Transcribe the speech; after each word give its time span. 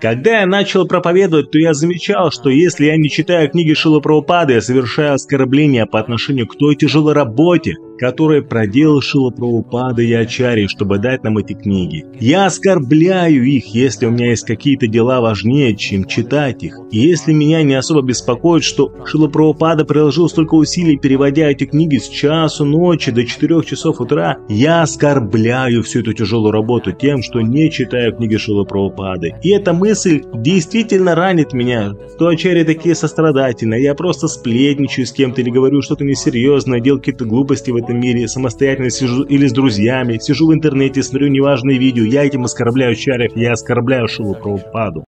Когда 0.00 0.40
я 0.40 0.46
начал 0.46 0.86
проповедовать, 0.86 1.50
то 1.50 1.58
я 1.58 1.74
замечал, 1.74 2.30
что 2.30 2.48
если 2.48 2.86
я 2.86 2.96
не 2.96 3.10
читаю 3.10 3.50
книги 3.50 3.74
Шила 3.74 4.00
Прабхупады, 4.00 4.54
я 4.54 4.62
совершаю 4.62 5.14
оскорбления 5.14 5.84
по 5.84 6.00
отношению 6.00 6.46
к 6.46 6.56
той 6.56 6.74
тяжелой 6.74 7.12
работе, 7.12 7.76
которую 8.00 8.46
проделал 8.46 9.02
Шила 9.02 9.28
Прабхупада 9.28 10.00
и 10.00 10.10
Ачари, 10.14 10.68
чтобы 10.68 10.98
дать 10.98 11.22
нам 11.22 11.36
эти 11.36 11.52
книги. 11.52 12.06
Я 12.18 12.46
оскорбляю 12.46 13.44
их, 13.44 13.66
если 13.74 14.06
у 14.06 14.10
меня 14.10 14.30
есть 14.30 14.46
какие-то 14.46 14.86
дела 14.86 15.20
важнее, 15.20 15.76
чем 15.76 16.06
читать 16.06 16.62
их. 16.62 16.78
И 16.90 16.98
если 16.98 17.34
меня 17.34 17.62
не 17.62 17.74
особо 17.74 18.00
беспокоит, 18.00 18.64
что 18.64 18.90
Шила 19.04 19.28
Прабхупада 19.28 19.84
приложил 19.84 20.30
столько 20.30 20.54
усилий, 20.54 20.96
переводя 20.96 21.50
эти 21.50 21.66
книги 21.66 21.98
с 21.98 22.08
часу 22.08 22.64
ночи 22.64 23.10
до 23.10 23.26
4 23.26 23.62
часов 23.64 24.00
утра, 24.00 24.38
я 24.48 24.80
оскорбляю 24.80 25.82
всю 25.82 26.00
эту 26.00 26.14
тяжелую 26.14 26.52
работу 26.52 26.92
тем, 26.92 27.22
что 27.22 27.42
не 27.42 27.70
читаю 27.70 28.16
книги 28.16 28.38
Шила 28.38 28.64
Прабхупады. 28.64 29.34
И 29.42 29.50
эта 29.50 29.74
мысль 29.74 30.22
действительно 30.32 31.14
ранит 31.14 31.52
меня, 31.52 31.92
что 32.14 32.28
Ачари 32.28 32.64
такие 32.64 32.94
сострадательные, 32.94 33.82
я 33.82 33.94
просто 33.94 34.26
сплетничаю 34.26 35.04
с 35.04 35.12
кем-то 35.12 35.42
или 35.42 35.50
говорю 35.50 35.82
что-то 35.82 36.04
несерьезное, 36.04 36.80
делаю 36.80 37.00
какие-то 37.00 37.26
глупости 37.26 37.70
в 37.70 37.76
этом 37.90 38.00
мире, 38.00 38.28
самостоятельно 38.28 38.90
сижу 38.90 39.22
или 39.24 39.46
с 39.46 39.52
друзьями, 39.52 40.18
сижу 40.18 40.48
в 40.48 40.54
интернете, 40.54 41.02
смотрю 41.02 41.28
неважные 41.28 41.78
видео, 41.78 42.04
я 42.04 42.24
этим 42.24 42.44
оскорбляю 42.44 42.92
Ачарев, 42.92 43.36
я 43.36 43.52
оскорбляю 43.52 44.08
Шилу 44.08 44.34
Прабхупаду. 44.34 45.04